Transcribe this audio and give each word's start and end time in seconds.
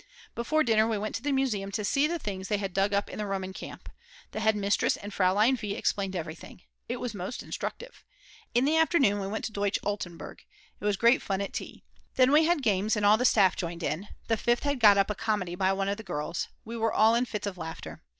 Before 0.33 0.63
dinner 0.63 0.87
we 0.87 0.97
went 0.97 1.13
to 1.13 1.21
the 1.21 1.31
museum 1.31 1.71
to 1.73 1.85
see 1.85 2.07
the 2.07 2.17
things 2.17 2.47
they 2.47 2.57
had 2.57 2.73
dug 2.73 2.91
up 2.91 3.07
in 3.07 3.19
the 3.19 3.25
Roman 3.27 3.53
camp. 3.53 3.87
The 4.31 4.39
head 4.39 4.55
mistress 4.55 4.97
and 4.97 5.13
Fraulein 5.13 5.55
V. 5.55 5.75
explained 5.75 6.15
everything. 6.15 6.63
It 6.89 6.97
was 6.99 7.13
most 7.13 7.43
instructive. 7.43 8.03
In 8.55 8.65
the 8.65 8.77
afternoon 8.77 9.19
we 9.19 9.27
went 9.27 9.45
to 9.45 9.51
Deutsch 9.51 9.77
Altenburg. 9.83 10.41
It 10.79 10.85
was 10.85 10.97
great 10.97 11.21
fun 11.21 11.39
at 11.39 11.53
tea. 11.53 11.83
Then 12.15 12.31
we 12.31 12.45
had 12.45 12.63
games 12.63 12.95
and 12.95 13.05
all 13.05 13.17
the 13.17 13.25
staff 13.25 13.55
joined 13.55 13.83
in, 13.83 14.07
the 14.27 14.37
Fifth 14.37 14.63
had 14.63 14.79
got 14.79 14.97
up 14.97 15.11
a 15.11 15.13
comedy 15.13 15.53
by 15.53 15.71
one 15.71 15.87
of 15.87 15.97
the 15.97 16.03
girls. 16.03 16.47
We 16.65 16.75
were 16.75 16.91
all 16.91 17.13
in 17.13 17.25
fits 17.25 17.45
of 17.45 17.59
laughter. 17.59 18.01